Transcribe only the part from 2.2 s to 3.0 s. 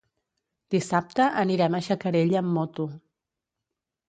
amb moto.